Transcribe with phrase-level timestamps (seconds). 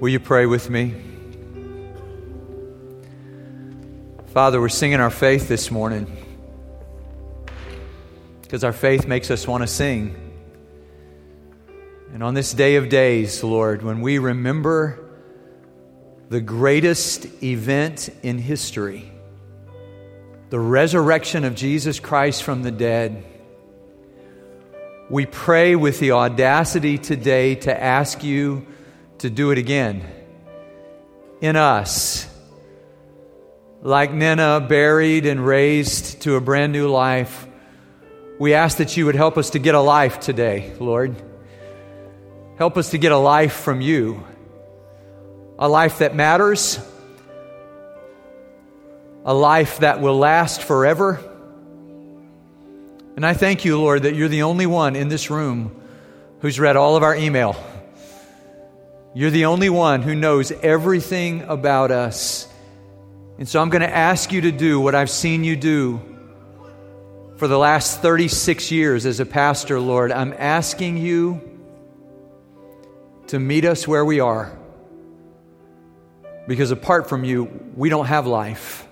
[0.00, 0.92] Will you pray with me?
[4.26, 6.10] Father, we're singing our faith this morning
[8.42, 10.16] because our faith makes us want to sing.
[12.12, 14.98] And on this day of days, Lord, when we remember
[16.28, 19.12] the greatest event in history,
[20.50, 23.24] the resurrection of Jesus Christ from the dead,
[25.08, 28.66] we pray with the audacity today to ask you
[29.24, 30.04] to do it again
[31.40, 32.28] in us.
[33.80, 37.46] Like Nina, buried and raised to a brand new life,
[38.38, 41.16] we ask that you would help us to get a life today, Lord.
[42.58, 44.22] Help us to get a life from you,
[45.58, 46.78] a life that matters,
[49.24, 51.18] a life that will last forever.
[53.16, 55.80] And I thank you, Lord, that you're the only one in this room
[56.40, 57.56] who's read all of our email.
[59.16, 62.48] You're the only one who knows everything about us.
[63.38, 66.00] And so I'm going to ask you to do what I've seen you do
[67.36, 70.10] for the last 36 years as a pastor, Lord.
[70.10, 71.40] I'm asking you
[73.28, 74.58] to meet us where we are.
[76.48, 77.44] Because apart from you,
[77.76, 78.84] we don't have life.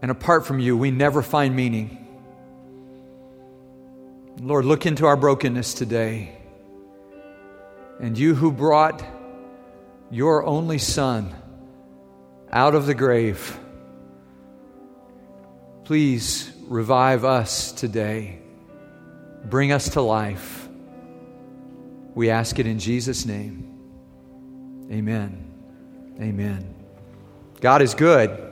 [0.00, 2.06] And apart from you, we never find meaning.
[4.40, 6.37] Lord, look into our brokenness today.
[8.00, 9.04] And you who brought
[10.10, 11.34] your only Son
[12.50, 13.58] out of the grave,
[15.84, 18.38] please revive us today.
[19.44, 20.68] Bring us to life.
[22.14, 23.64] We ask it in Jesus' name.
[24.90, 26.16] Amen.
[26.20, 26.74] Amen.
[27.60, 28.48] God is good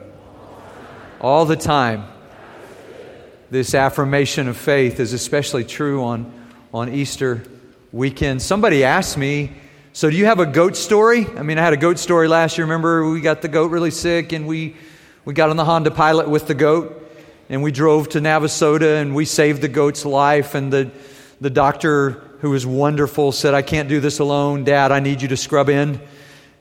[1.21, 2.05] all the time.
[3.51, 6.33] This affirmation of faith is especially true on,
[6.75, 7.45] on Easter
[7.97, 8.43] weekend.
[8.43, 9.51] Somebody asked me,
[9.95, 11.27] So, do you have a goat story?
[11.27, 12.67] I mean, I had a goat story last year.
[12.67, 14.77] Remember, we got the goat really sick and we,
[15.25, 17.03] we got on the Honda Pilot with the goat
[17.49, 20.55] and we drove to Navasota and we saved the goat's life.
[20.55, 20.91] And the,
[21.41, 22.11] the doctor,
[22.41, 24.65] who was wonderful, said, I can't do this alone.
[24.65, 25.99] Dad, I need you to scrub in.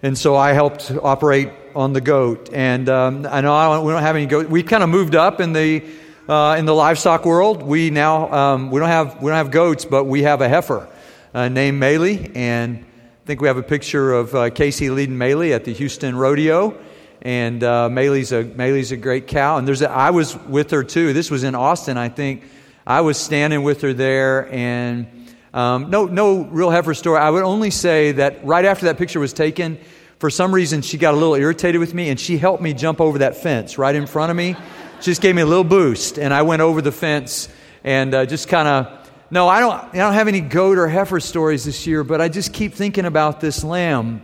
[0.01, 2.49] And so I helped operate on the goat.
[2.53, 4.47] And um, I know I don't, we don't have any goat.
[4.47, 5.83] We kind of moved up in the
[6.29, 7.61] uh, in the livestock world.
[7.61, 10.87] We now um, we don't have we don't have goats, but we have a heifer
[11.35, 15.53] uh, named Maylee, and I think we have a picture of uh, Casey leading Maylee
[15.53, 16.79] at the Houston Rodeo.
[17.21, 19.57] And uh, Maylee's a Maylee's a great cow.
[19.57, 21.11] And there's a, I was with her too.
[21.11, 22.43] This was in Austin, I think.
[22.87, 25.07] I was standing with her there, and
[25.53, 27.19] um, no no real heifer story.
[27.19, 29.77] I would only say that right after that picture was taken,
[30.19, 33.01] for some reason she got a little irritated with me, and she helped me jump
[33.01, 34.55] over that fence right in front of me.
[35.01, 37.49] She just gave me a little boost, and I went over the fence
[37.83, 41.19] and uh, just kind of no, I don't, I don't have any goat or heifer
[41.19, 44.21] stories this year, but I just keep thinking about this lamb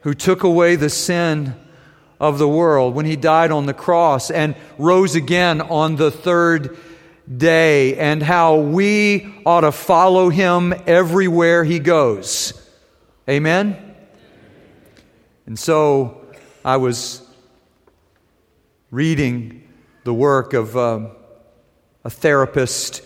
[0.00, 1.54] who took away the sin
[2.18, 6.76] of the world when he died on the cross and rose again on the third
[7.36, 12.52] day, and how we ought to follow him everywhere he goes.
[13.28, 13.96] Amen?
[15.46, 16.26] And so
[16.64, 17.26] I was
[18.90, 19.66] reading
[20.04, 20.76] the work of.
[20.76, 21.10] Um,
[22.04, 23.02] a therapist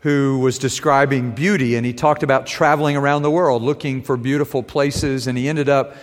[0.00, 4.62] who was describing beauty, and he talked about traveling around the world looking for beautiful
[4.62, 5.94] places, and he ended up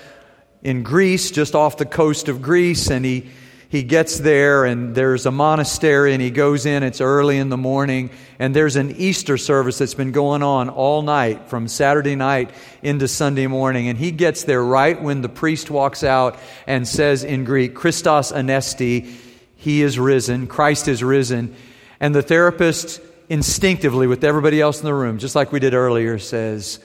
[0.63, 3.29] in Greece, just off the coast of Greece, and he
[3.69, 7.57] he gets there and there's a monastery and he goes in it's early in the
[7.57, 8.09] morning
[8.39, 12.49] and there's an easter service that's been going on all night from saturday night
[12.81, 17.23] into sunday morning and he gets there right when the priest walks out and says
[17.23, 19.13] in greek christos anesti
[19.57, 21.53] he is risen christ is risen
[21.99, 26.17] and the therapist instinctively, with everybody else in the room, just like we did earlier,
[26.17, 26.79] says,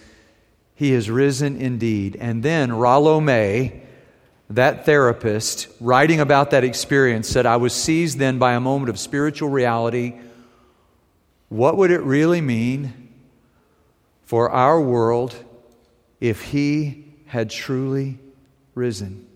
[0.75, 2.17] He is risen indeed.
[2.19, 3.83] And then Rollo May,
[4.51, 8.99] that therapist, writing about that experience, said, I was seized then by a moment of
[8.99, 10.19] spiritual reality.
[11.49, 13.11] What would it really mean
[14.25, 15.35] for our world
[16.21, 18.19] if He had truly
[18.75, 19.27] risen?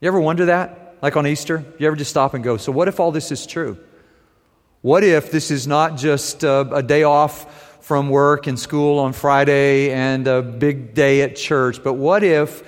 [0.00, 0.96] You ever wonder that?
[1.00, 1.64] Like on Easter?
[1.78, 3.78] You ever just stop and go, So, what if all this is true?
[4.84, 9.14] What if this is not just a, a, day off from work and school on
[9.14, 12.62] Friday and a big day at church, but what if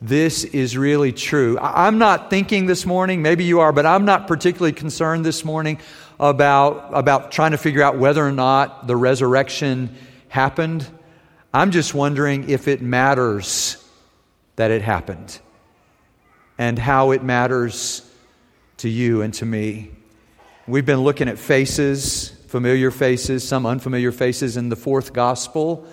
[0.00, 1.58] this is really true?
[1.58, 5.78] I'm not thinking this morning, maybe you are, but I'm not particularly concerned this morning
[6.18, 9.94] about, about trying to figure out whether or not the resurrection
[10.28, 10.88] happened.
[11.52, 13.76] I'm just wondering if it matters
[14.56, 15.38] that it happened
[16.56, 18.10] and how it matters
[18.78, 19.90] to you and to me.
[20.72, 25.86] We've been looking at faces, familiar faces, some unfamiliar faces in the fourth gospel.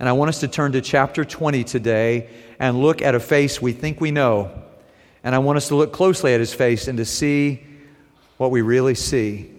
[0.00, 3.60] And I want us to turn to chapter 20 today and look at a face
[3.60, 4.62] we think we know.
[5.22, 7.66] And I want us to look closely at his face and to see
[8.38, 9.50] what we really see.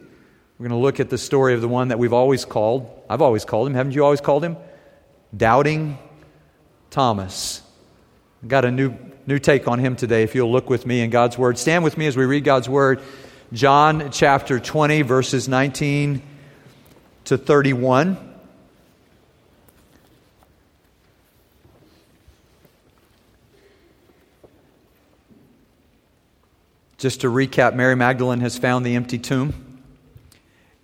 [0.57, 3.21] We're going to look at the story of the one that we've always called, I've
[3.21, 4.57] always called him, haven't you always called him?
[5.37, 5.99] Doubting
[6.89, 7.61] Thomas.
[8.47, 8.95] Got a new,
[9.27, 11.59] new take on him today, if you'll look with me in God's Word.
[11.59, 12.99] Stand with me as we read God's Word.
[13.55, 16.21] John chapter 20, verses 19
[17.23, 18.17] to 31.
[26.97, 29.81] Just to recap, Mary Magdalene has found the empty tomb.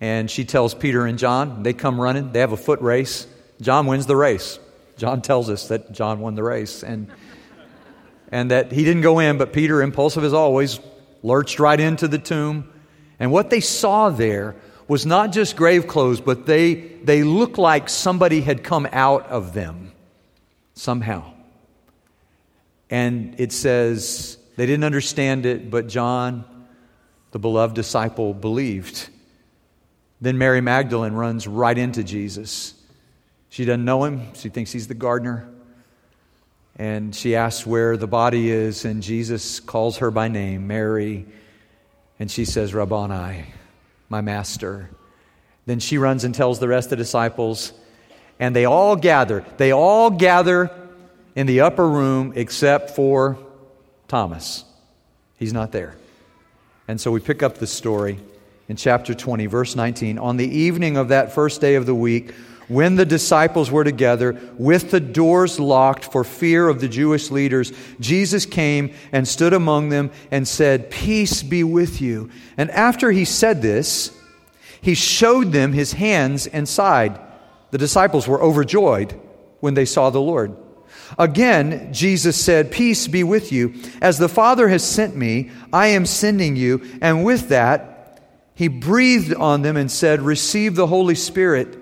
[0.00, 3.26] And she tells Peter and John, they come running, they have a foot race.
[3.60, 4.58] John wins the race.
[4.96, 6.82] John tells us that John won the race.
[6.82, 7.12] And,
[8.30, 10.80] and that he didn't go in, but Peter, impulsive as always,
[11.22, 12.70] lurched right into the tomb.
[13.18, 14.56] And what they saw there
[14.88, 19.54] was not just grave clothes, but they, they looked like somebody had come out of
[19.54, 19.92] them
[20.74, 21.32] somehow.
[22.90, 26.44] And it says, they didn't understand it, but John,
[27.30, 29.08] the beloved disciple, believed.
[30.20, 32.74] Then Mary Magdalene runs right into Jesus.
[33.48, 35.48] She doesn't know him, she thinks he's the gardener.
[36.76, 41.26] And she asks where the body is, and Jesus calls her by name, Mary.
[42.18, 43.44] And she says, Rabboni,
[44.08, 44.90] my master.
[45.66, 47.72] Then she runs and tells the rest of the disciples,
[48.40, 49.44] and they all gather.
[49.58, 50.70] They all gather
[51.34, 53.38] in the upper room except for
[54.08, 54.64] Thomas.
[55.38, 55.96] He's not there.
[56.88, 58.18] And so we pick up the story
[58.68, 60.18] in chapter 20, verse 19.
[60.18, 62.34] On the evening of that first day of the week,
[62.72, 67.72] when the disciples were together with the doors locked for fear of the Jewish leaders,
[68.00, 72.30] Jesus came and stood among them and said, Peace be with you.
[72.56, 74.16] And after he said this,
[74.80, 77.20] he showed them his hands and side.
[77.70, 79.18] The disciples were overjoyed
[79.60, 80.56] when they saw the Lord.
[81.18, 83.74] Again, Jesus said, Peace be with you.
[84.00, 86.98] As the Father has sent me, I am sending you.
[87.00, 88.20] And with that,
[88.54, 91.81] he breathed on them and said, Receive the Holy Spirit.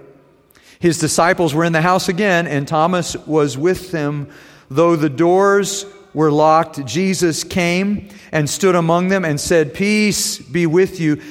[0.81, 4.27] his disciples were in the house again, and Thomas was with them.
[4.67, 10.65] Though the doors were locked, Jesus came and stood among them and said, Peace be
[10.65, 11.21] with you.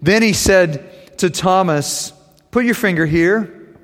[0.00, 2.12] Then he said to Thomas,
[2.52, 3.74] Put your finger here.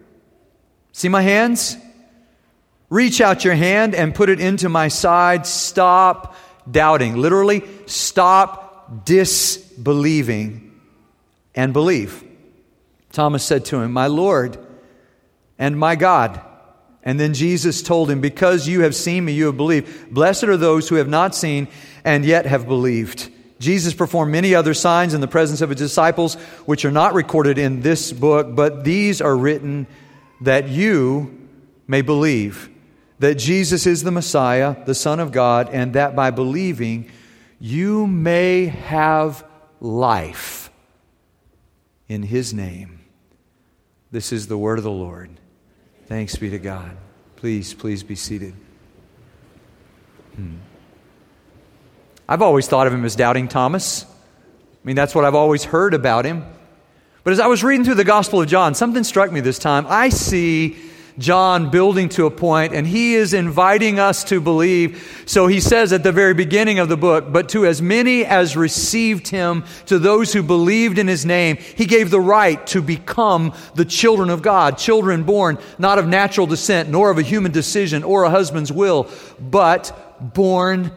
[0.92, 1.76] See my hands?
[2.88, 5.44] Reach out your hand and put it into my side.
[5.44, 6.36] Stop
[6.70, 7.16] doubting.
[7.16, 10.72] Literally, stop disbelieving
[11.52, 12.22] and believe.
[13.10, 14.56] Thomas said to him, My Lord
[15.58, 16.40] and my God.
[17.02, 20.12] And then Jesus told him, Because you have seen me, you have believed.
[20.12, 21.68] Blessed are those who have not seen
[22.04, 23.30] and yet have believed.
[23.58, 26.34] Jesus performed many other signs in the presence of his disciples,
[26.66, 29.86] which are not recorded in this book, but these are written
[30.42, 31.48] that you
[31.86, 32.68] may believe
[33.18, 37.10] that Jesus is the Messiah, the Son of God, and that by believing
[37.58, 39.44] you may have
[39.80, 40.70] life
[42.08, 43.00] in His name.
[44.10, 45.30] This is the word of the Lord.
[46.06, 46.96] Thanks be to God.
[47.36, 48.54] Please, please be seated.
[50.36, 50.56] Hmm.
[52.28, 54.04] I've always thought of him as doubting Thomas.
[54.04, 54.08] I
[54.84, 56.44] mean, that's what I've always heard about him.
[57.24, 59.84] But as I was reading through the Gospel of John, something struck me this time.
[59.88, 60.76] I see
[61.18, 65.24] John building to a point, and he is inviting us to believe.
[65.26, 68.56] So he says at the very beginning of the book, But to as many as
[68.56, 73.54] received him, to those who believed in his name, he gave the right to become
[73.74, 78.04] the children of God, children born not of natural descent, nor of a human decision
[78.04, 80.92] or a husband's will, but born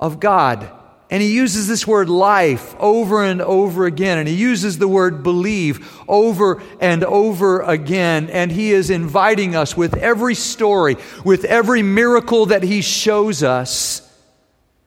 [0.00, 0.70] of God.
[1.10, 4.18] And he uses this word life over and over again.
[4.18, 8.30] And he uses the word believe over and over again.
[8.30, 14.00] And he is inviting us with every story, with every miracle that he shows us,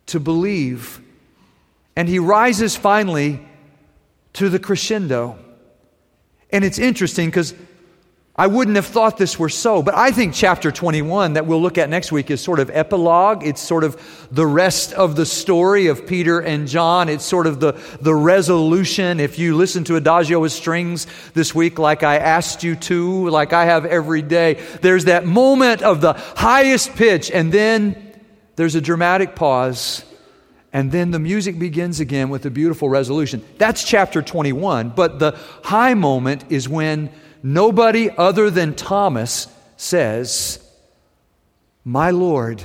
[0.07, 1.01] to believe.
[1.95, 3.45] And he rises finally
[4.33, 5.37] to the crescendo.
[6.49, 7.53] And it's interesting because
[8.39, 11.79] I wouldn't have thought this were so, but I think chapter 21 that we'll look
[11.79, 13.43] at next week is sort of epilogue.
[13.43, 13.99] It's sort of
[14.31, 17.09] the rest of the story of Peter and John.
[17.09, 19.19] It's sort of the, the resolution.
[19.19, 23.53] If you listen to Adagio with Strings this week, like I asked you to, like
[23.53, 28.21] I have every day, there's that moment of the highest pitch, and then
[28.55, 30.05] there's a dramatic pause,
[30.71, 33.43] and then the music begins again with a beautiful resolution.
[33.57, 34.89] That's chapter 21.
[34.89, 37.09] But the high moment is when
[37.43, 40.59] nobody other than Thomas says,
[41.83, 42.63] My Lord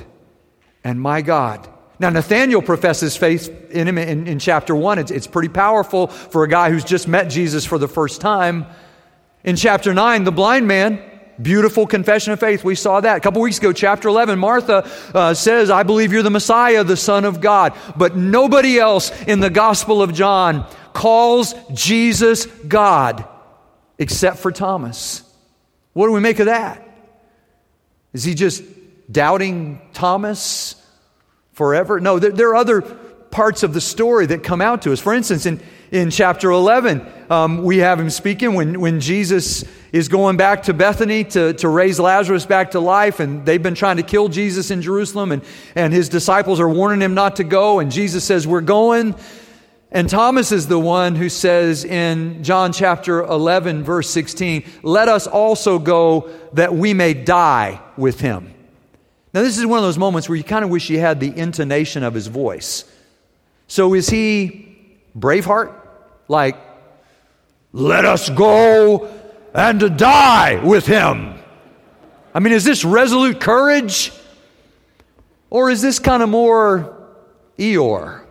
[0.83, 1.69] and my God.
[1.99, 4.99] Now, Nathanael professes faith in him in, in chapter 1.
[4.99, 8.65] It's, it's pretty powerful for a guy who's just met Jesus for the first time.
[9.43, 11.01] In chapter 9, the blind man,
[11.41, 12.63] beautiful confession of faith.
[12.63, 14.39] We saw that a couple weeks ago, chapter 11.
[14.39, 17.73] Martha uh, says, I believe you're the Messiah, the Son of God.
[17.95, 23.27] But nobody else in the Gospel of John calls Jesus God
[23.97, 25.23] except for Thomas.
[25.93, 26.87] What do we make of that?
[28.13, 28.63] Is he just
[29.11, 30.75] doubting Thomas
[31.53, 31.99] forever?
[31.99, 34.99] No, there, there, are other parts of the story that come out to us.
[34.99, 35.59] For instance, in,
[35.91, 40.73] in chapter 11, um, we have him speaking when, when Jesus is going back to
[40.73, 44.71] Bethany to, to raise Lazarus back to life, and they've been trying to kill Jesus
[44.71, 45.43] in Jerusalem, and,
[45.75, 49.15] and his disciples are warning him not to go, and Jesus says, We're going.
[49.93, 55.27] And Thomas is the one who says in John chapter 11, verse 16, Let us
[55.27, 58.51] also go that we may die with him.
[59.35, 61.35] Now, this is one of those moments where you kind of wish you had the
[61.37, 62.85] intonation of his voice.
[63.67, 64.75] So, is he
[65.17, 65.75] Braveheart?
[66.27, 66.57] Like,
[67.71, 69.13] let us go
[69.53, 71.35] and die with him?
[72.33, 74.11] I mean, is this resolute courage?
[75.51, 76.97] Or is this kind of more
[77.59, 78.22] Eeyore?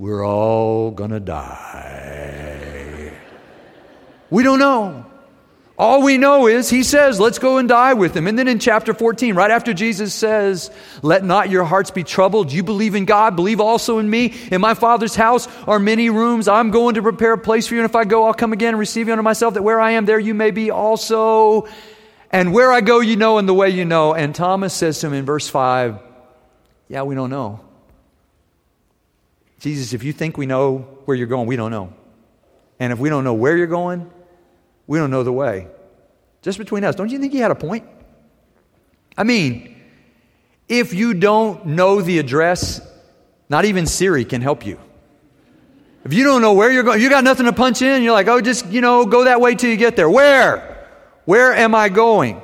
[0.00, 3.12] We're all gonna die.
[4.30, 5.04] We don't know.
[5.76, 8.26] All we know is he says, let's go and die with him.
[8.26, 10.70] And then in chapter 14, right after Jesus says,
[11.02, 12.50] let not your hearts be troubled.
[12.50, 14.34] You believe in God, believe also in me.
[14.50, 16.48] In my Father's house are many rooms.
[16.48, 17.80] I'm going to prepare a place for you.
[17.80, 19.90] And if I go, I'll come again and receive you unto myself, that where I
[19.90, 21.68] am, there you may be also.
[22.30, 24.14] And where I go, you know, and the way you know.
[24.14, 25.98] And Thomas says to him in verse 5,
[26.88, 27.60] yeah, we don't know.
[29.60, 31.92] Jesus, if you think we know where you're going, we don't know.
[32.78, 34.10] And if we don't know where you're going,
[34.86, 35.68] we don't know the way.
[36.42, 37.86] Just between us, don't you think he had a point?
[39.16, 39.76] I mean,
[40.66, 42.80] if you don't know the address,
[43.50, 44.80] not even Siri can help you.
[46.04, 48.28] If you don't know where you're going, you got nothing to punch in, you're like,
[48.28, 50.08] oh, just, you know, go that way till you get there.
[50.08, 50.88] Where?
[51.26, 52.40] Where am I going?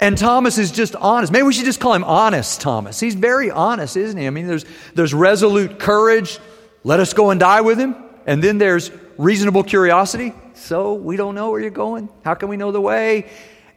[0.00, 1.32] And Thomas is just honest.
[1.32, 3.00] Maybe we should just call him honest Thomas.
[3.00, 4.26] He's very honest, isn't he?
[4.26, 4.64] I mean, there's,
[4.94, 6.38] there's resolute courage.
[6.84, 7.96] Let us go and die with him.
[8.24, 10.32] And then there's reasonable curiosity.
[10.54, 12.08] So we don't know where you're going.
[12.24, 13.28] How can we know the way?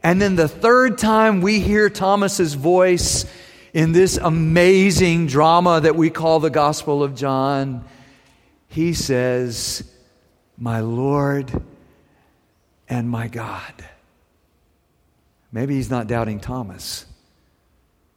[0.04, 3.26] And then the third time we hear Thomas's voice
[3.74, 7.86] in this amazing drama that we call the Gospel of John,
[8.68, 9.90] he says,
[10.58, 11.52] My Lord
[12.90, 13.74] and my God.
[15.52, 17.06] Maybe he's not doubting Thomas,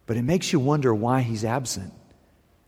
[0.05, 1.93] but it makes you wonder why he's absent.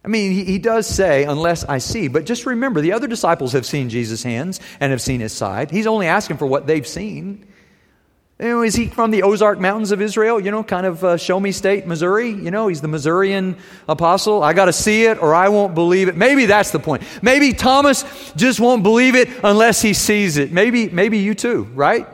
[0.03, 2.07] I mean, he, he, does say, unless I see.
[2.07, 5.69] But just remember, the other disciples have seen Jesus' hands and have seen his side.
[5.69, 7.45] He's only asking for what they've seen.
[8.39, 10.39] You know, is he from the Ozark Mountains of Israel?
[10.39, 12.29] You know, kind of uh, show me state, Missouri?
[12.29, 13.57] You know, he's the Missourian
[13.89, 14.43] apostle.
[14.43, 16.15] I got to see it or I won't believe it.
[16.15, 17.03] Maybe that's the point.
[17.21, 18.05] Maybe Thomas
[18.35, 20.51] just won't believe it unless he sees it.
[20.51, 22.07] Maybe, maybe you too, right?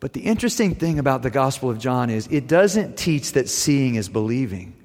[0.00, 3.96] But the interesting thing about the Gospel of John is it doesn't teach that seeing
[3.96, 4.76] is believing.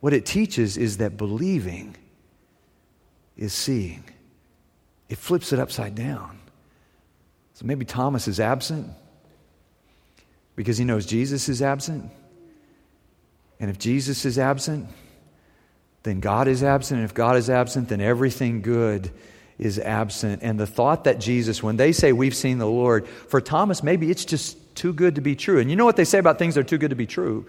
[0.00, 1.96] What it teaches is that believing
[3.36, 4.04] is seeing.
[5.08, 6.38] It flips it upside down.
[7.54, 8.90] So maybe Thomas is absent
[10.56, 12.10] because he knows Jesus is absent.
[13.60, 14.88] And if Jesus is absent,
[16.02, 17.00] then God is absent.
[17.00, 19.10] And if God is absent, then everything good
[19.58, 20.42] is absent.
[20.42, 24.10] And the thought that Jesus, when they say we've seen the Lord, for Thomas, maybe
[24.10, 25.58] it's just too good to be true.
[25.58, 27.46] And you know what they say about things that are too good to be true?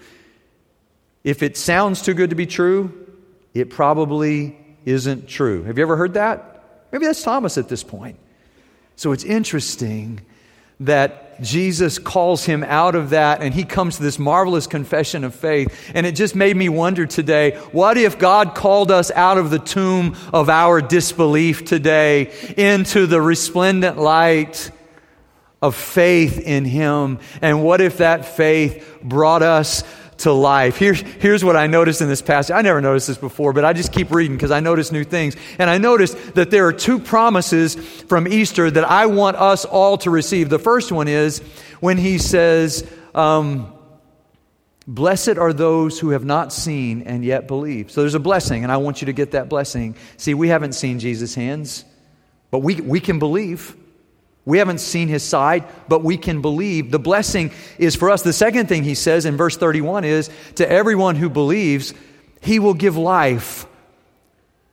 [1.23, 3.07] If it sounds too good to be true,
[3.53, 5.63] it probably isn't true.
[5.63, 6.87] Have you ever heard that?
[6.91, 8.17] Maybe that's Thomas at this point.
[8.95, 10.21] So it's interesting
[10.79, 15.35] that Jesus calls him out of that and he comes to this marvelous confession of
[15.35, 15.91] faith.
[15.93, 19.59] And it just made me wonder today what if God called us out of the
[19.59, 24.71] tomb of our disbelief today into the resplendent light
[25.61, 27.19] of faith in him?
[27.41, 29.83] And what if that faith brought us
[30.19, 30.77] to life.
[30.77, 32.53] Here, here's what I noticed in this passage.
[32.53, 35.35] I never noticed this before, but I just keep reading because I notice new things.
[35.59, 39.97] And I noticed that there are two promises from Easter that I want us all
[39.99, 40.49] to receive.
[40.49, 41.39] The first one is
[41.79, 43.73] when he says, um,
[44.89, 47.91] Blessed are those who have not seen and yet believe.
[47.91, 49.97] So there's a blessing, and I want you to get that blessing.
[50.15, 51.83] See, we haven't seen Jesus' hands,
[52.51, 53.75] but we, we can believe.
[54.47, 56.89] We haven't seen his side, but we can believe.
[56.89, 58.21] The blessing is for us.
[58.21, 61.93] The second thing he says in verse 31 is to everyone who believes,
[62.39, 63.65] he will give life.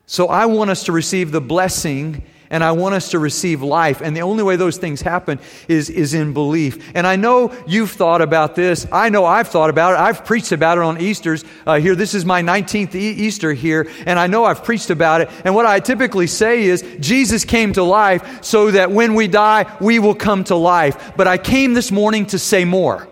[0.06, 2.22] So I want us to receive the blessing
[2.54, 4.00] and I want us to receive life.
[4.00, 6.92] And the only way those things happen is, is in belief.
[6.94, 8.86] And I know you've thought about this.
[8.92, 9.98] I know I've thought about it.
[9.98, 11.96] I've preached about it on Easter's uh, here.
[11.96, 15.30] This is my 19th e- Easter here, and I know I've preached about it.
[15.44, 19.76] And what I typically say is Jesus came to life so that when we die,
[19.80, 21.14] we will come to life.
[21.16, 23.08] But I came this morning to say more.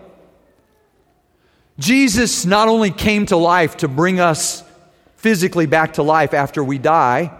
[1.77, 4.63] Jesus not only came to life to bring us
[5.17, 7.37] physically back to life after we die,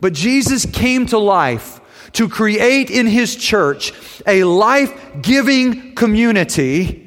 [0.00, 1.80] but Jesus came to life
[2.12, 3.92] to create in his church
[4.26, 7.00] a life giving community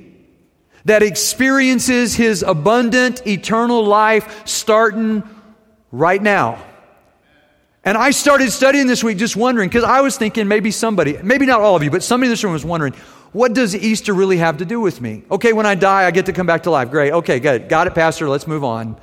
[0.85, 5.23] that experiences his abundant eternal life starting
[5.91, 6.63] right now.
[7.83, 11.45] And I started studying this week just wondering, because I was thinking maybe somebody, maybe
[11.45, 12.93] not all of you, but somebody in this room was wondering,
[13.31, 15.23] what does Easter really have to do with me?
[15.29, 16.89] Okay, when I die, I get to come back to life.
[16.89, 17.11] Great.
[17.13, 17.69] Okay, good.
[17.69, 18.27] Got it, Pastor.
[18.27, 18.97] Let's move on.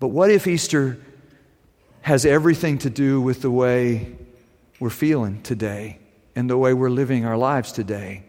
[0.00, 0.98] But what if Easter
[2.08, 4.10] has everything to do with the way
[4.80, 5.98] we're feeling today
[6.34, 8.24] and the way we're living our lives today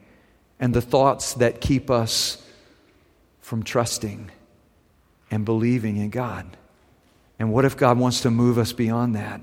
[0.59, 2.45] and the thoughts that keep us
[3.39, 4.29] from trusting
[5.31, 6.45] and believing in God.
[7.39, 9.39] And what if God wants to move us beyond that?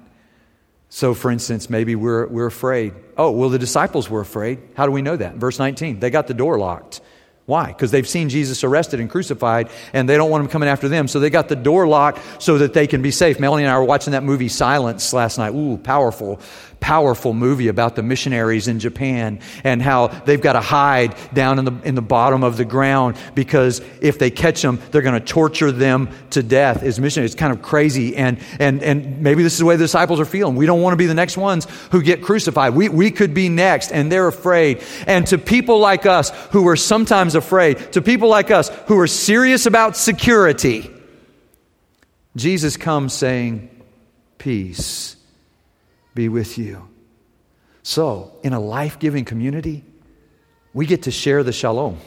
[0.90, 2.92] So, for instance, maybe we're, we're afraid.
[3.16, 4.58] Oh, well, the disciples were afraid.
[4.76, 5.36] How do we know that?
[5.36, 7.00] Verse 19, they got the door locked.
[7.46, 7.68] Why?
[7.68, 11.06] Because they've seen Jesus arrested and crucified, and they don't want him coming after them.
[11.06, 13.38] So they got the door locked so that they can be safe.
[13.38, 15.54] Melanie and I were watching that movie Silence last night.
[15.54, 16.40] Ooh, powerful
[16.80, 21.64] powerful movie about the missionaries in Japan and how they've got to hide down in
[21.64, 25.26] the, in the bottom of the ground because if they catch them, they're going to
[25.26, 27.32] torture them to death as missionaries.
[27.32, 28.16] It's kind of crazy.
[28.16, 30.54] And, and, and maybe this is the way the disciples are feeling.
[30.54, 32.74] We don't want to be the next ones who get crucified.
[32.74, 34.82] We, we could be next, and they're afraid.
[35.06, 39.06] And to people like us who are sometimes afraid, to people like us who are
[39.06, 40.90] serious about security,
[42.36, 43.70] Jesus comes saying,
[44.38, 45.15] Peace
[46.16, 46.88] be with you.
[47.84, 49.84] So, in a life giving community,
[50.74, 51.98] we get to share the shalom.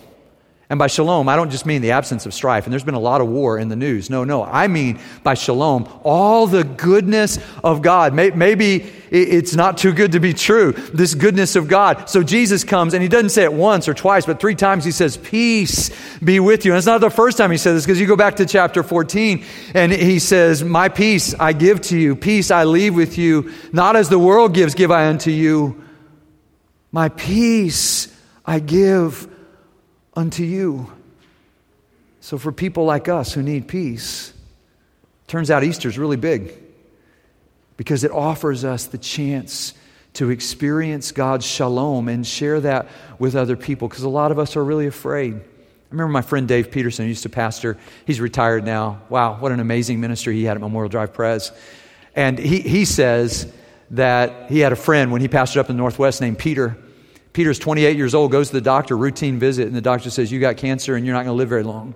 [0.71, 2.99] And by shalom, I don't just mean the absence of strife, and there's been a
[2.99, 4.11] lot of war in the news.
[4.11, 4.43] No, no.
[4.43, 8.13] I mean by shalom, all the goodness of God.
[8.13, 12.07] Maybe it's not too good to be true, this goodness of God.
[12.07, 14.91] So Jesus comes, and he doesn't say it once or twice, but three times he
[14.91, 16.73] says, Peace be with you.
[16.73, 18.83] And it's not the first time he says this, because you go back to chapter
[18.83, 23.51] 14, and he says, My peace I give to you, peace I leave with you,
[23.73, 25.83] not as the world gives, give I unto you.
[26.91, 29.27] My peace I give
[30.19, 30.91] unto you.
[32.19, 34.33] So, for people like us who need peace,
[35.27, 36.53] turns out Easter is really big
[37.77, 39.73] because it offers us the chance
[40.15, 44.57] to experience God's shalom and share that with other people because a lot of us
[44.57, 45.35] are really afraid.
[45.35, 47.77] I remember my friend Dave Peterson used to pastor.
[48.05, 49.01] He's retired now.
[49.07, 51.53] Wow, what an amazing ministry he had at Memorial Drive Pres.
[52.13, 53.51] And he, he says
[53.91, 56.77] that he had a friend when he pastored up in the Northwest named Peter
[57.39, 60.41] Peter's 28 years old, goes to the doctor, routine visit, and the doctor says, You
[60.41, 61.95] got cancer and you're not going to live very long.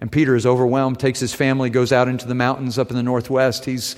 [0.00, 3.04] And Peter is overwhelmed, takes his family, goes out into the mountains up in the
[3.04, 3.64] northwest.
[3.64, 3.94] He's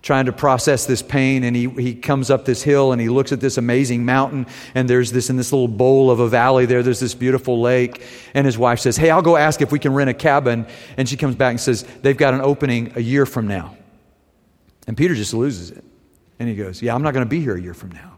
[0.00, 3.32] trying to process this pain and he, he comes up this hill and he looks
[3.32, 6.84] at this amazing mountain and there's this in this little bowl of a valley there
[6.84, 8.04] there's this beautiful lake.
[8.34, 10.64] And his wife says hey i'll go ask if we can rent a cabin.
[10.96, 13.76] And she comes back and says they've got an opening a year from now.
[14.86, 15.82] And peter just loses it.
[16.38, 18.12] And he goes yeah i'm not going to be here a year from now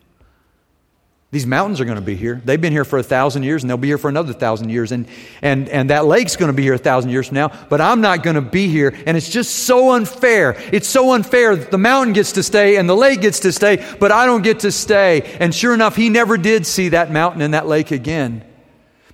[1.34, 2.40] these mountains are going to be here.
[2.44, 4.92] They've been here for a thousand years and they'll be here for another thousand years.
[4.92, 5.08] And,
[5.42, 8.00] and, and that lake's going to be here a thousand years from now, but I'm
[8.00, 8.94] not going to be here.
[9.04, 10.54] And it's just so unfair.
[10.72, 13.84] It's so unfair that the mountain gets to stay and the lake gets to stay,
[13.98, 15.22] but I don't get to stay.
[15.40, 18.44] And sure enough, he never did see that mountain and that lake again.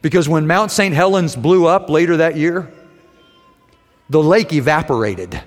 [0.03, 0.95] Because when Mount St.
[0.95, 2.71] Helens blew up later that year,
[4.11, 5.43] the lake evaporated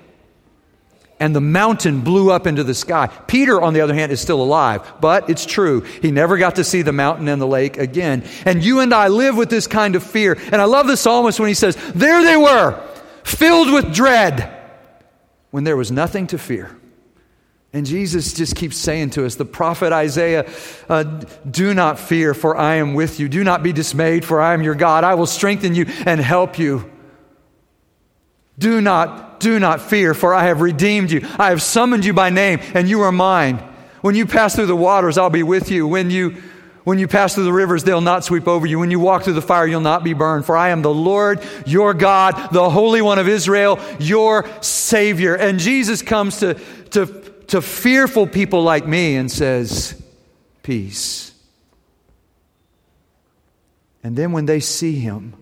[1.20, 3.06] and the mountain blew up into the sky.
[3.26, 5.80] Peter, on the other hand, is still alive, but it's true.
[5.80, 8.24] He never got to see the mountain and the lake again.
[8.44, 10.36] And you and I live with this kind of fear.
[10.52, 12.82] And I love the psalmist when he says, There they were,
[13.22, 14.50] filled with dread,
[15.50, 16.76] when there was nothing to fear.
[17.72, 20.48] And Jesus just keeps saying to us, the prophet Isaiah,
[20.88, 21.02] uh,
[21.48, 23.28] Do not fear, for I am with you.
[23.28, 25.02] Do not be dismayed, for I am your God.
[25.02, 26.88] I will strengthen you and help you.
[28.58, 31.26] Do not, do not fear, for I have redeemed you.
[31.38, 33.56] I have summoned you by name, and you are mine.
[34.00, 35.86] When you pass through the waters, I'll be with you.
[35.86, 36.42] When you
[36.84, 38.78] when you pass through the rivers, they'll not sweep over you.
[38.78, 40.44] When you walk through the fire, you'll not be burned.
[40.44, 45.34] For I am the Lord, your God, the Holy One of Israel, your Savior.
[45.34, 46.54] And Jesus comes to,
[46.90, 47.06] to,
[47.48, 50.00] to fearful people like me and says,
[50.62, 51.32] peace.
[54.02, 55.34] And then when they see him,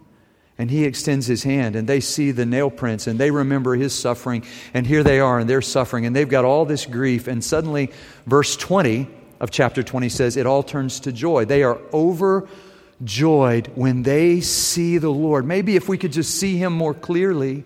[0.59, 3.95] and he extends his hand and they see the nail prints and they remember his
[3.95, 4.45] suffering.
[4.75, 7.27] And here they are and they're suffering and they've got all this grief.
[7.27, 7.91] And suddenly
[8.27, 9.09] verse 20
[9.41, 11.47] of chapter 20 says it all turns to joy.
[11.47, 15.47] They are overjoyed when they see the lord.
[15.47, 17.65] Maybe if we could just see him more clearly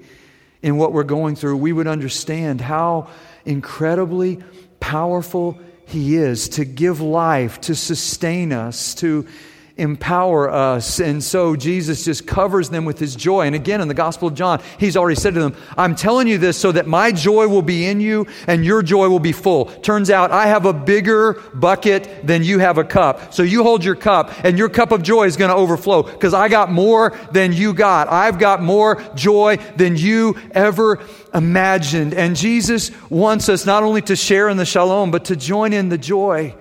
[0.62, 3.08] in what we're going through we would understand how
[3.44, 4.42] incredibly
[4.80, 9.26] powerful he is to give life to sustain us to
[9.76, 11.00] empower us.
[11.00, 13.46] And so Jesus just covers them with his joy.
[13.46, 16.38] And again, in the Gospel of John, he's already said to them, I'm telling you
[16.38, 19.66] this so that my joy will be in you and your joy will be full.
[19.66, 23.34] Turns out I have a bigger bucket than you have a cup.
[23.34, 26.32] So you hold your cup and your cup of joy is going to overflow because
[26.32, 28.08] I got more than you got.
[28.08, 31.00] I've got more joy than you ever
[31.34, 32.14] imagined.
[32.14, 35.90] And Jesus wants us not only to share in the shalom, but to join in
[35.90, 36.54] the joy.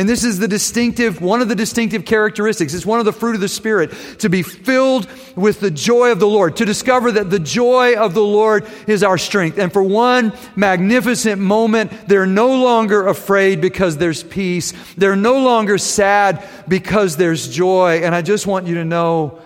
[0.00, 2.72] And this is the distinctive, one of the distinctive characteristics.
[2.72, 6.18] It's one of the fruit of the Spirit to be filled with the joy of
[6.18, 9.58] the Lord, to discover that the joy of the Lord is our strength.
[9.58, 14.72] And for one magnificent moment, they're no longer afraid because there's peace.
[14.96, 18.00] They're no longer sad because there's joy.
[18.02, 19.42] And I just want you to know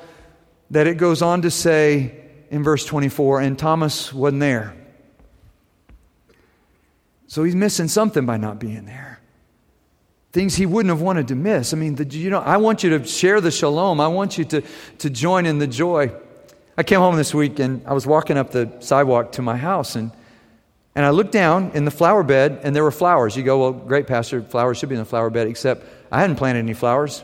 [0.71, 2.14] that it goes on to say
[2.53, 4.77] in verse 24, and Thomas wasn't there.
[7.27, 9.13] So he's missing something by not being there
[10.35, 11.73] things he wouldn't have wanted to miss.
[11.73, 14.01] I mean, the, you know, I want you to share the shalom.
[14.01, 14.62] I want you to,
[14.99, 16.11] to join in the joy.
[16.77, 19.94] I came home this week and I was walking up the sidewalk to my house
[19.94, 20.11] and,
[20.97, 23.37] and I looked down in the flower bed and there were flowers.
[23.37, 26.35] You go, well, great, Pastor, flowers should be in the flower bed, except I hadn't
[26.35, 27.23] planted any flowers.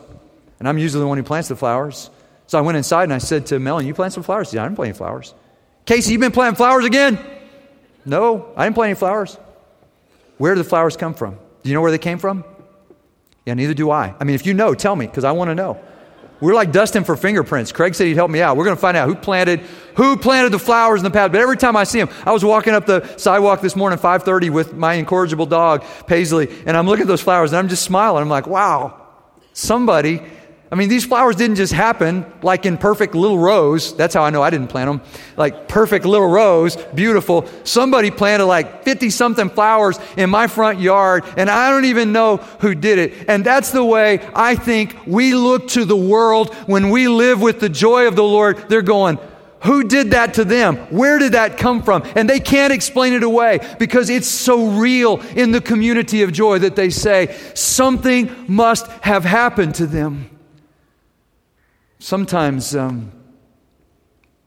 [0.59, 2.09] And I'm usually the one who plants the flowers.
[2.47, 4.53] So I went inside and I said to Melanie, You plant some flowers?
[4.53, 5.33] Yeah, I didn't plant any flowers.
[5.83, 7.19] Casey, you've been planting flowers again?
[8.05, 9.37] No, I didn't plant any flowers.
[10.37, 11.37] Where did the flowers come from?
[11.61, 12.45] Do you know where they came from?
[13.45, 14.13] Yeah, neither do I.
[14.19, 15.79] I mean, if you know, tell me, because I want to know.
[16.39, 17.71] We're like dusting for fingerprints.
[17.71, 18.57] Craig said he'd help me out.
[18.57, 19.59] We're going to find out who planted
[19.95, 21.31] who planted the flowers in the path.
[21.31, 24.49] But every time I see him, I was walking up the sidewalk this morning, 5:30,
[24.49, 28.23] with my incorrigible dog Paisley, and I'm looking at those flowers, and I'm just smiling.
[28.23, 29.07] I'm like, wow,
[29.53, 30.23] somebody
[30.71, 33.93] I mean, these flowers didn't just happen like in perfect little rows.
[33.97, 35.01] That's how I know I didn't plant them.
[35.35, 37.45] Like perfect little rows, beautiful.
[37.65, 42.37] Somebody planted like 50 something flowers in my front yard, and I don't even know
[42.37, 43.25] who did it.
[43.27, 47.59] And that's the way I think we look to the world when we live with
[47.59, 48.69] the joy of the Lord.
[48.69, 49.19] They're going,
[49.63, 50.77] who did that to them?
[50.89, 52.03] Where did that come from?
[52.15, 56.59] And they can't explain it away because it's so real in the community of joy
[56.59, 60.29] that they say something must have happened to them.
[62.01, 63.11] Sometimes um,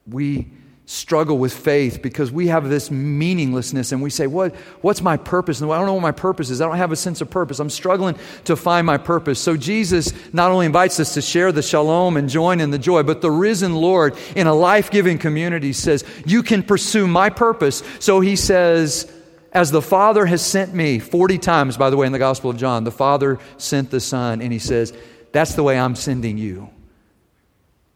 [0.09, 0.49] we
[0.87, 5.61] struggle with faith because we have this meaninglessness and we say, what, What's my purpose?
[5.61, 6.61] And I don't know what my purpose is.
[6.61, 7.61] I don't have a sense of purpose.
[7.61, 9.39] I'm struggling to find my purpose.
[9.39, 13.05] So Jesus not only invites us to share the shalom and join in the joy,
[13.05, 17.85] but the risen Lord in a life giving community says, You can pursue my purpose.
[18.01, 19.09] So he says,
[19.53, 22.57] as the Father has sent me, 40 times, by the way, in the Gospel of
[22.57, 24.93] John, the Father sent the Son, and he says,
[25.31, 26.74] That's the way I'm sending you.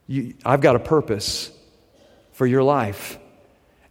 [0.09, 1.53] You, I've got a purpose
[2.33, 3.19] for your life,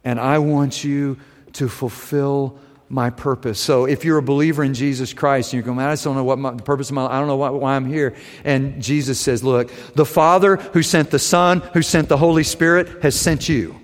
[0.04, 1.18] and I want you
[1.54, 3.60] to fulfill my purpose.
[3.60, 6.16] So if you're a believer in Jesus Christ and you're going, man, I just don't
[6.16, 8.16] know what my, the purpose of my I don't know why, why I'm here.
[8.44, 13.02] And Jesus says, look, the Father who sent the Son, who sent the Holy Spirit,
[13.02, 13.78] has sent you.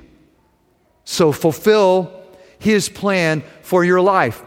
[1.04, 2.24] So fulfill
[2.58, 4.42] his plan for your life.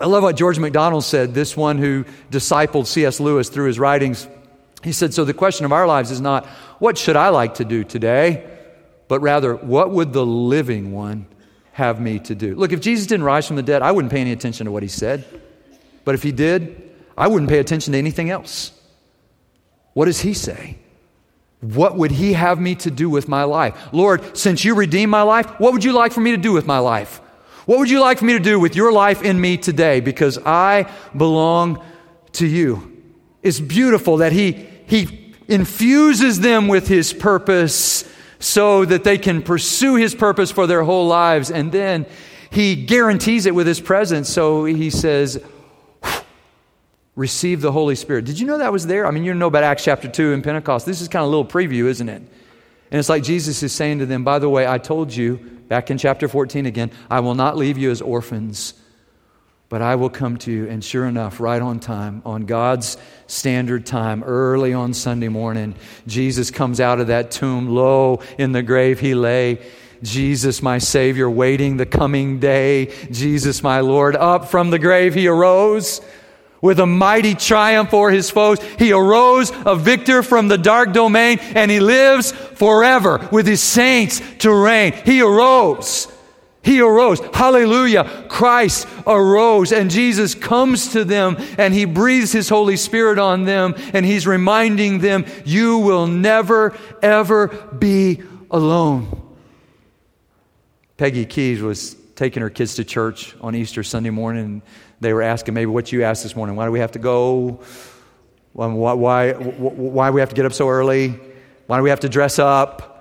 [0.00, 3.18] I love what George MacDonald said, this one who discipled C.S.
[3.18, 4.28] Lewis through his writings.
[4.82, 6.46] He said, So the question of our lives is not,
[6.78, 8.48] what should I like to do today?
[9.08, 11.26] But rather, what would the living one
[11.72, 12.54] have me to do?
[12.54, 14.82] Look, if Jesus didn't rise from the dead, I wouldn't pay any attention to what
[14.82, 15.24] he said.
[16.04, 18.72] But if he did, I wouldn't pay attention to anything else.
[19.94, 20.78] What does he say?
[21.60, 23.76] What would he have me to do with my life?
[23.92, 26.66] Lord, since you redeemed my life, what would you like for me to do with
[26.66, 27.20] my life?
[27.66, 30.00] What would you like for me to do with your life in me today?
[30.00, 31.84] Because I belong
[32.32, 32.97] to you.
[33.42, 38.04] It's beautiful that he, he infuses them with his purpose
[38.38, 41.50] so that they can pursue his purpose for their whole lives.
[41.50, 42.06] And then
[42.50, 44.28] he guarantees it with his presence.
[44.28, 45.42] So he says,
[47.16, 48.24] receive the Holy Spirit.
[48.24, 49.06] Did you know that was there?
[49.06, 50.86] I mean, you know about Acts chapter 2 and Pentecost.
[50.86, 52.22] This is kind of a little preview, isn't it?
[52.90, 55.36] And it's like Jesus is saying to them, by the way, I told you
[55.68, 58.74] back in chapter 14 again, I will not leave you as orphans.
[59.68, 63.84] But I will come to you, and sure enough, right on time, on God's standard
[63.84, 65.74] time, early on Sunday morning,
[66.06, 67.68] Jesus comes out of that tomb.
[67.68, 69.58] Lo, in the grave he lay.
[70.02, 72.86] Jesus, my Savior, waiting the coming day.
[73.10, 76.00] Jesus, my Lord, up from the grave he arose.
[76.60, 78.60] with a mighty triumph over his foes.
[78.78, 84.20] He arose a victor from the dark domain and he lives forever with his saints
[84.38, 84.92] to reign.
[85.04, 86.08] He arose.
[86.68, 87.18] He arose.
[87.32, 88.26] Hallelujah.
[88.28, 93.74] Christ arose and Jesus comes to them and he breathes his Holy Spirit on them
[93.94, 99.08] and he's reminding them, you will never, ever be alone.
[100.98, 104.62] Peggy Keys was taking her kids to church on Easter Sunday morning and
[105.00, 106.54] they were asking maybe what you asked this morning.
[106.54, 107.60] Why do we have to go?
[108.52, 111.18] Why, why, why do we have to get up so early?
[111.66, 112.97] Why do we have to dress up?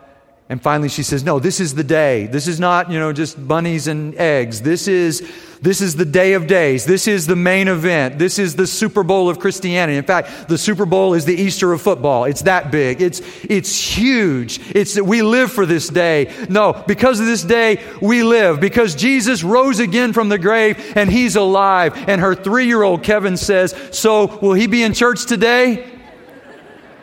[0.49, 2.27] And finally she says, No, this is the day.
[2.27, 4.62] This is not, you know, just bunnies and eggs.
[4.62, 5.29] This is,
[5.62, 6.86] this is the day of days.
[6.86, 8.17] This is the main event.
[8.17, 9.97] This is the Super Bowl of Christianity.
[9.97, 12.23] In fact, the Super Bowl is the Easter of football.
[12.23, 13.01] It's that big.
[13.01, 14.62] It's, it's huge.
[14.73, 16.33] It's that we live for this day.
[16.49, 18.62] No, because of this day, we live.
[18.62, 21.93] Because Jesus rose again from the grave and he's alive.
[22.07, 25.91] And her three year old Kevin says, So will he be in church today?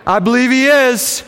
[0.06, 1.24] I believe he is.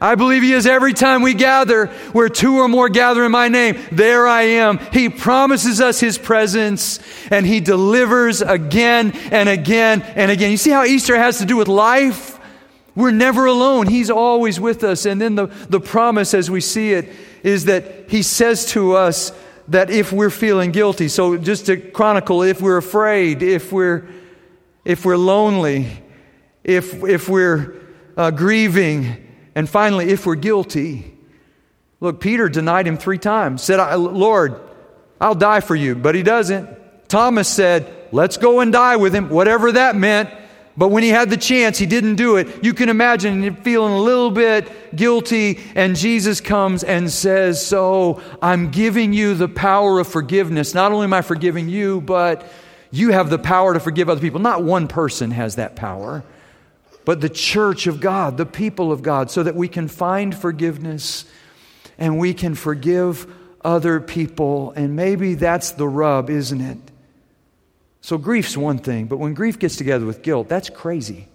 [0.00, 3.48] I believe He is every time we gather, where two or more gather in my
[3.48, 4.78] name, there I am.
[4.92, 10.50] He promises us His presence and He delivers again and again and again.
[10.50, 12.38] You see how Easter has to do with life?
[12.94, 13.86] We're never alone.
[13.86, 15.06] He's always with us.
[15.06, 17.08] And then the, the promise, as we see it,
[17.42, 19.32] is that He says to us
[19.68, 24.06] that if we're feeling guilty, so just to chronicle, if we're afraid, if we're,
[24.84, 26.02] if we're lonely,
[26.62, 27.74] if, if we're
[28.16, 29.25] uh, grieving,
[29.56, 31.14] and finally, if we're guilty,
[31.98, 34.60] look, Peter denied him three times, said, Lord,
[35.18, 36.68] I'll die for you, but he doesn't.
[37.08, 40.28] Thomas said, Let's go and die with him, whatever that meant.
[40.76, 42.62] But when he had the chance, he didn't do it.
[42.62, 48.20] You can imagine him feeling a little bit guilty, and Jesus comes and says, So
[48.42, 50.74] I'm giving you the power of forgiveness.
[50.74, 52.46] Not only am I forgiving you, but
[52.90, 54.38] you have the power to forgive other people.
[54.38, 56.22] Not one person has that power
[57.06, 61.24] but the church of God, the people of God, so that we can find forgiveness
[61.96, 63.32] and we can forgive
[63.64, 64.72] other people.
[64.72, 66.78] And maybe that's the rub, isn't it?
[68.00, 71.28] So grief's one thing, but when grief gets together with guilt, that's crazy.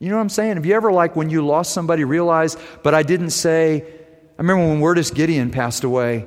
[0.00, 0.56] You know what I'm saying?
[0.56, 4.66] Have you ever, like, when you lost somebody, realized, but I didn't say, I remember
[4.68, 6.26] when Virtus Gideon passed away,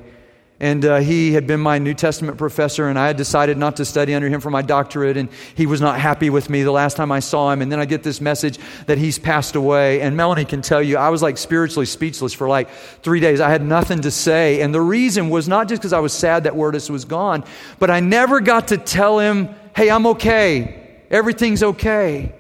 [0.62, 3.84] and uh, he had been my New Testament professor, and I had decided not to
[3.84, 6.95] study under him for my doctorate, and he was not happy with me the last
[6.95, 7.63] time I saw him.
[7.63, 10.02] And then I get this message that he's passed away.
[10.02, 12.69] And Melanie can tell you, I was like spiritually speechless for like
[13.02, 13.41] three days.
[13.41, 14.62] I had nothing to say.
[14.62, 17.43] And the reason was not just because I was sad that Virtus was gone,
[17.80, 21.00] but I never got to tell him, hey, I'm okay.
[21.10, 22.36] Everything's okay.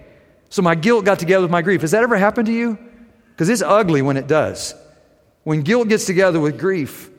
[0.51, 1.81] So my guilt got together with my grief.
[1.81, 2.77] Has that ever happened to you?
[3.31, 4.75] Because it's ugly when it does.
[5.43, 7.10] When guilt gets together with grief,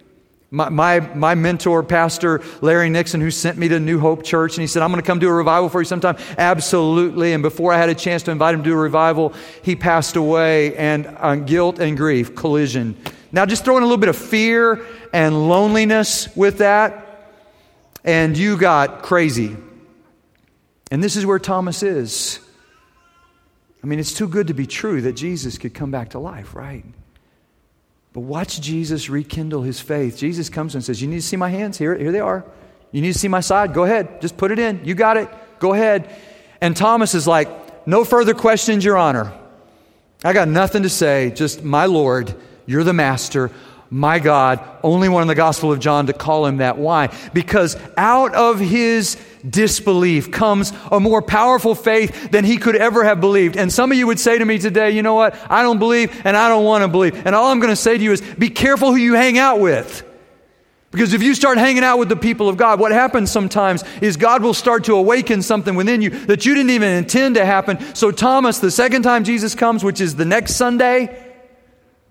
[0.52, 4.60] my, my, my, mentor, Pastor Larry Nixon, who sent me to New Hope Church, and
[4.60, 6.18] he said, I'm going to come do a revival for you sometime.
[6.36, 7.32] Absolutely.
[7.32, 10.14] And before I had a chance to invite him to do a revival, he passed
[10.14, 12.98] away, and uh, guilt and grief, collision.
[13.32, 14.84] Now, just throw in a little bit of fear
[15.14, 17.32] and loneliness with that,
[18.04, 19.56] and you got crazy.
[20.90, 22.40] And this is where Thomas is.
[23.82, 26.54] I mean, it's too good to be true that Jesus could come back to life,
[26.54, 26.84] right?
[28.12, 30.18] But watch Jesus rekindle his faith.
[30.18, 31.78] Jesus comes and says, You need to see my hands?
[31.78, 32.44] Here, here they are.
[32.90, 33.72] You need to see my side?
[33.72, 34.20] Go ahead.
[34.20, 34.84] Just put it in.
[34.84, 35.28] You got it.
[35.58, 36.14] Go ahead.
[36.60, 39.32] And Thomas is like, No further questions, Your Honor.
[40.22, 41.30] I got nothing to say.
[41.30, 42.34] Just, my Lord,
[42.66, 43.50] you're the master
[43.92, 46.78] my God, only one in the Gospel of John to call him that.
[46.78, 47.14] Why?
[47.34, 53.20] Because out of his disbelief comes a more powerful faith than he could ever have
[53.20, 53.56] believed.
[53.56, 55.34] And some of you would say to me today, you know what?
[55.50, 57.26] I don't believe and I don't want to believe.
[57.26, 59.60] And all I'm going to say to you is be careful who you hang out
[59.60, 60.04] with.
[60.92, 64.18] Because if you start hanging out with the people of God, what happens sometimes is
[64.18, 67.94] God will start to awaken something within you that you didn't even intend to happen.
[67.94, 71.32] So, Thomas, the second time Jesus comes, which is the next Sunday,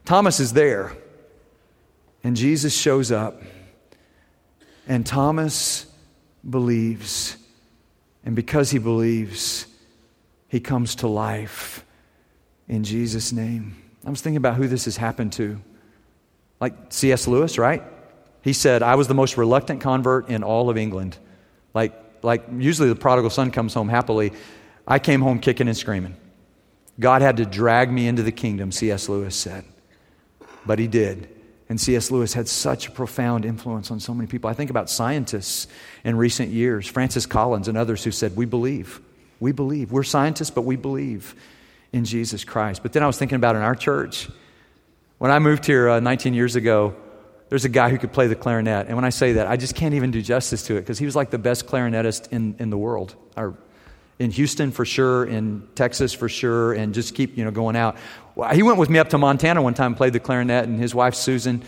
[0.04, 0.98] Thomas is there.
[2.24, 3.44] And Jesus shows up,
[4.88, 5.86] and Thomas
[6.48, 7.38] believes.
[8.24, 9.68] And because he believes,
[10.48, 11.86] he comes to life
[12.68, 13.76] in Jesus' name.
[14.06, 15.62] I was thinking about who this has happened to.
[16.60, 17.28] Like C.S.
[17.28, 17.84] Lewis, right?
[18.44, 21.18] He said, I was the most reluctant convert in all of England.
[21.74, 24.34] Like, like usually the prodigal son comes home happily.
[24.88, 26.16] I came home kicking and screaming.
[27.00, 29.10] God had to drag me into the kingdom, C.S.
[29.10, 29.64] Lewis said.
[30.66, 31.30] But he did.
[31.72, 32.12] And C.S.
[32.12, 34.50] Lewis had such a profound influence on so many people.
[34.50, 35.68] I think about scientists
[36.04, 39.00] in recent years, Francis Collins and others who said, We believe.
[39.40, 39.90] We believe.
[39.90, 41.34] We're scientists, but we believe
[41.94, 42.84] in Jesus Christ.
[42.84, 44.28] But then I was thinking about in our church,
[45.18, 46.94] when I moved here uh, 19 years ago,
[47.48, 48.88] there's a guy who could play the clarinet.
[48.88, 51.06] And when I say that, I just can't even do justice to it because he
[51.06, 53.16] was like the best clarinetist in, in the world.
[53.38, 53.58] Or
[54.22, 57.98] in Houston for sure, in Texas for sure, and just keep you know going out.
[58.54, 61.16] He went with me up to Montana one time, played the clarinet, and his wife
[61.16, 61.64] Susan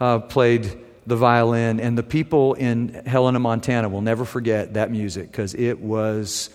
[0.00, 0.76] uh, played
[1.06, 1.78] the violin.
[1.78, 6.50] And the people in Helena, Montana will never forget that music because it was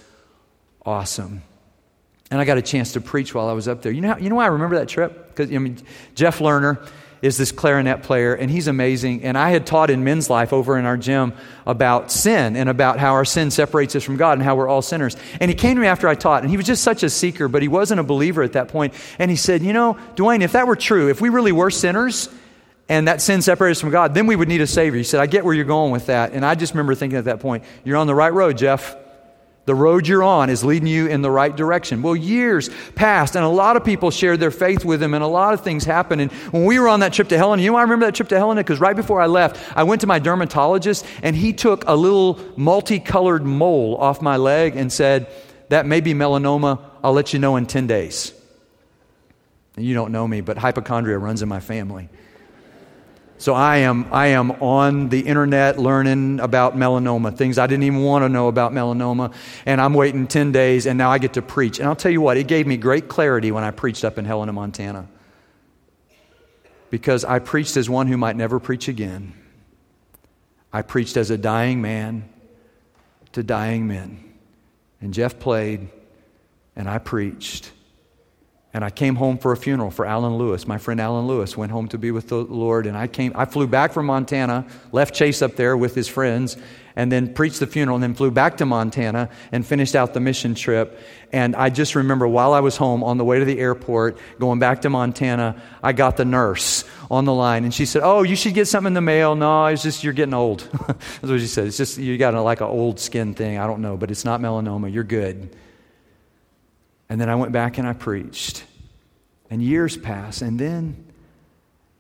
[0.85, 1.41] awesome.
[2.31, 3.93] And I got a chance to preach while I was up there.
[3.93, 5.29] You know, how, you know why I remember that trip?
[5.29, 5.77] Because I mean,
[6.15, 6.85] Jeff Lerner
[7.21, 9.23] is this clarinet player, and he's amazing.
[9.23, 11.33] And I had taught in men's life over in our gym
[11.65, 14.81] about sin and about how our sin separates us from God and how we're all
[14.81, 15.17] sinners.
[15.39, 17.47] And he came to me after I taught, and he was just such a seeker,
[17.47, 18.93] but he wasn't a believer at that point.
[19.17, 22.29] And he said, You know, Dwayne, if that were true, if we really were sinners,
[22.87, 24.97] and that sin separated us from God, then we would need a Savior.
[24.97, 26.33] He said, I get where you're going with that.
[26.33, 28.95] And I just remember thinking at that point, You're on the right road, Jeff.
[29.69, 32.01] The road you're on is leading you in the right direction.
[32.01, 35.27] Well, years passed, and a lot of people shared their faith with him, and a
[35.27, 36.21] lot of things happened.
[36.21, 38.29] And when we were on that trip to Helena, you know I remember that trip
[38.29, 38.61] to Helena?
[38.61, 42.39] Because right before I left, I went to my dermatologist, and he took a little
[42.57, 45.31] multicolored mole off my leg and said,
[45.67, 46.79] That may be melanoma.
[47.03, 48.33] I'll let you know in 10 days.
[49.75, 52.09] And you don't know me, but hypochondria runs in my family.
[53.39, 58.01] So I am, I am on the internet learning about melanoma, things I didn't even
[58.03, 59.33] want to know about melanoma.
[59.65, 61.79] And I'm waiting 10 days, and now I get to preach.
[61.79, 64.25] And I'll tell you what, it gave me great clarity when I preached up in
[64.25, 65.07] Helena, Montana.
[66.89, 69.31] Because I preached as one who might never preach again.
[70.73, 72.27] I preached as a dying man
[73.31, 74.21] to dying men.
[74.99, 75.87] And Jeff played,
[76.75, 77.71] and I preached.
[78.71, 80.67] And I came home for a funeral for Alan Lewis.
[80.67, 82.85] My friend Alan Lewis went home to be with the Lord.
[82.85, 86.55] And I came, I flew back from Montana, left Chase up there with his friends,
[86.95, 90.19] and then preached the funeral, and then flew back to Montana and finished out the
[90.19, 90.99] mission trip.
[91.31, 94.59] And I just remember while I was home on the way to the airport, going
[94.59, 98.35] back to Montana, I got the nurse on the line, and she said, "Oh, you
[98.35, 100.59] should get something in the mail." No, it's just you're getting old.
[100.87, 101.67] That's what she said.
[101.67, 103.57] It's just you got a, like an old skin thing.
[103.57, 104.93] I don't know, but it's not melanoma.
[104.93, 105.55] You're good.
[107.09, 108.63] And then I went back and I preached.
[109.49, 110.41] And years pass.
[110.41, 111.05] And then,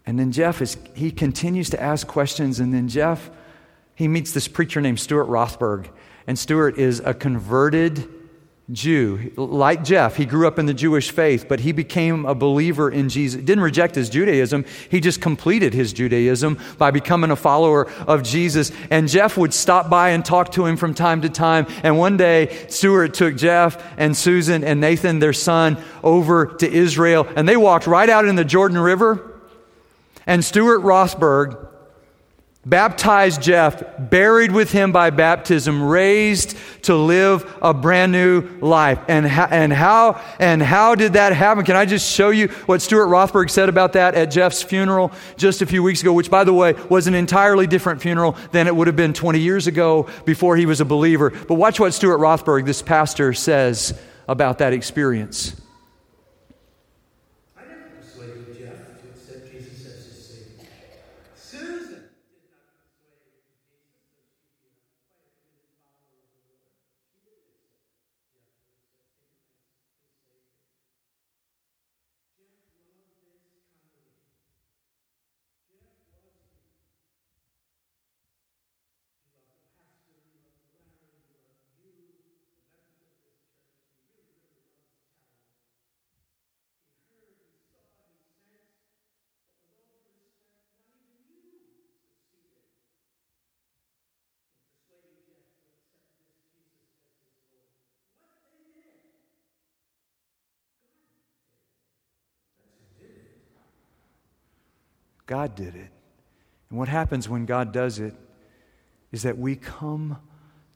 [0.05, 2.59] and then Jeff is, he continues to ask questions.
[2.59, 3.29] And then Jeff,
[3.95, 5.89] he meets this preacher named Stuart Rothberg.
[6.27, 8.07] And Stuart is a converted
[8.71, 9.31] Jew.
[9.35, 13.09] Like Jeff, he grew up in the Jewish faith, but he became a believer in
[13.09, 13.41] Jesus.
[13.41, 18.71] Didn't reject his Judaism, he just completed his Judaism by becoming a follower of Jesus.
[18.89, 21.65] And Jeff would stop by and talk to him from time to time.
[21.83, 27.27] And one day, Stuart took Jeff and Susan and Nathan, their son, over to Israel,
[27.35, 29.25] and they walked right out in the Jordan River.
[30.27, 31.68] And Stuart Rothberg
[32.69, 38.99] baptized Jeff, buried with him by baptism, raised to live a brand new life.
[39.07, 41.65] And, ha- and, how, and how did that happen?
[41.65, 45.61] Can I just show you what Stuart Rothberg said about that at Jeff's funeral just
[45.61, 48.75] a few weeks ago, which, by the way, was an entirely different funeral than it
[48.75, 51.31] would have been 20 years ago before he was a believer.
[51.31, 55.59] But watch what Stuart Rothberg, this pastor, says about that experience.
[105.29, 105.91] God did it.
[106.71, 108.15] And what happens when God does it
[109.11, 110.17] is that we come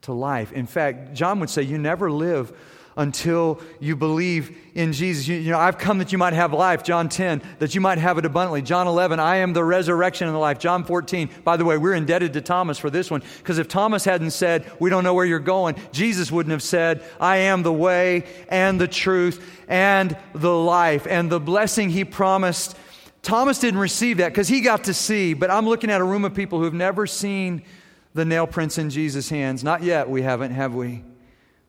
[0.02, 0.52] to life.
[0.52, 2.56] In fact, John would say, You never live
[2.96, 5.26] until you believe in Jesus.
[5.26, 6.84] You, you, know, I've come that you might have life.
[6.84, 8.62] John 10, that you might have it abundantly.
[8.62, 10.60] John 11, I am the resurrection and the life.
[10.60, 14.04] John 14, by the way, we're indebted to Thomas for this one because if Thomas
[14.04, 17.72] hadn't said, We don't know where you're going, Jesus wouldn't have said, I am the
[17.72, 21.08] way and the truth and the life.
[21.10, 22.76] And the blessing he promised
[23.24, 26.26] Thomas didn't receive that because he got to see, but I'm looking at a room
[26.26, 27.64] of people who've never seen
[28.12, 29.64] the nail prints in Jesus' hands.
[29.64, 31.02] Not yet, we haven't, have we?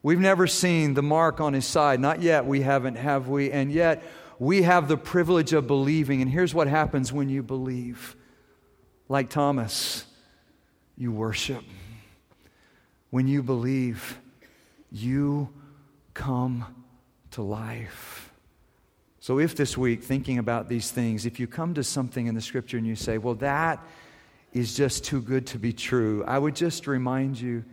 [0.02, 1.98] We've never seen the mark on his side.
[1.98, 3.50] Not yet, we haven't, have we?
[3.50, 4.04] And yet,
[4.38, 6.20] we have the privilege of believing.
[6.20, 8.16] And here's what happens when you believe.
[9.08, 10.04] Like Thomas,
[10.96, 11.64] you worship.
[13.10, 14.20] When you believe,
[14.92, 15.48] you
[16.12, 16.66] come
[17.32, 18.25] to life.
[19.26, 22.40] So, if this week, thinking about these things, if you come to something in the
[22.40, 23.84] scripture and you say, well, that
[24.52, 27.64] is just too good to be true, I would just remind you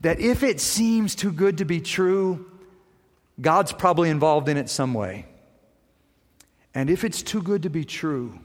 [0.00, 2.50] that if it seems too good to be true,
[3.38, 5.26] God's probably involved in it some way.
[6.74, 8.40] And if it's too good to be true,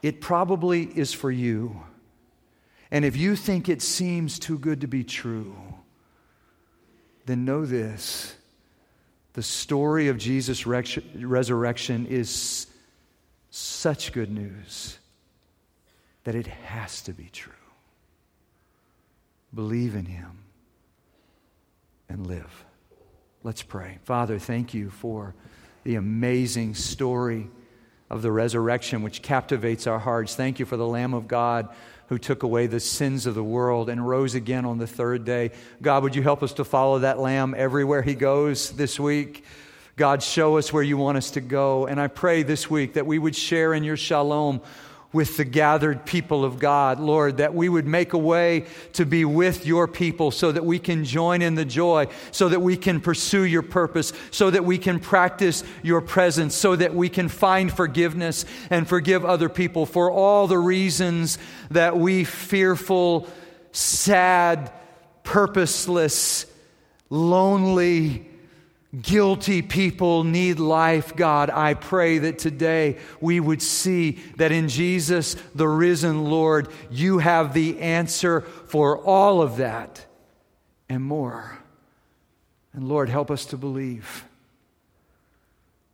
[0.00, 1.82] it probably is for you.
[2.90, 5.54] And if you think it seems too good to be true,
[7.26, 8.36] then know this
[9.34, 12.66] the story of Jesus' resurrection is
[13.50, 14.98] such good news
[16.24, 17.52] that it has to be true.
[19.54, 20.38] Believe in Him
[22.08, 22.64] and live.
[23.42, 23.98] Let's pray.
[24.04, 25.34] Father, thank you for
[25.84, 27.50] the amazing story
[28.12, 30.36] of the resurrection, which captivates our hearts.
[30.36, 31.70] Thank you for the Lamb of God
[32.08, 35.50] who took away the sins of the world and rose again on the third day.
[35.80, 39.46] God, would you help us to follow that Lamb everywhere he goes this week?
[39.96, 41.86] God, show us where you want us to go.
[41.86, 44.60] And I pray this week that we would share in your shalom
[45.12, 49.24] with the gathered people of God, Lord, that we would make a way to be
[49.24, 53.00] with your people so that we can join in the joy, so that we can
[53.00, 57.72] pursue your purpose, so that we can practice your presence, so that we can find
[57.72, 61.38] forgiveness and forgive other people for all the reasons
[61.70, 63.28] that we fearful,
[63.72, 64.72] sad,
[65.24, 66.46] purposeless,
[67.10, 68.26] lonely,
[69.00, 71.48] Guilty people need life, God.
[71.48, 77.54] I pray that today we would see that in Jesus, the risen Lord, you have
[77.54, 80.04] the answer for all of that
[80.90, 81.58] and more.
[82.74, 84.26] And Lord, help us to believe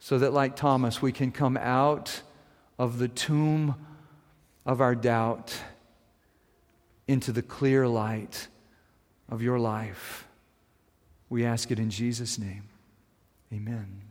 [0.01, 2.23] so that, like Thomas, we can come out
[2.81, 3.77] of the tomb
[4.67, 5.57] of our doubt
[7.07, 8.49] into the clear light
[9.29, 10.27] of your life.
[11.29, 12.68] We ask it in Jesus' name.
[13.53, 14.08] Amen.